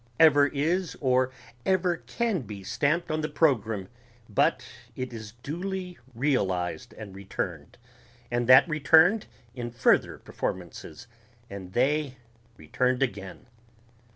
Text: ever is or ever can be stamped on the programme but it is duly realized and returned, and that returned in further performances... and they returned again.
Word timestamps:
ever 0.19 0.47
is 0.47 0.97
or 0.99 1.31
ever 1.63 1.97
can 1.97 2.41
be 2.41 2.63
stamped 2.63 3.11
on 3.11 3.21
the 3.21 3.29
programme 3.29 3.87
but 4.27 4.65
it 4.95 5.13
is 5.13 5.33
duly 5.43 5.95
realized 6.15 6.91
and 6.93 7.13
returned, 7.13 7.77
and 8.31 8.49
that 8.49 8.67
returned 8.67 9.27
in 9.53 9.69
further 9.69 10.17
performances... 10.17 11.05
and 11.51 11.73
they 11.73 12.17
returned 12.57 13.03
again. 13.03 13.45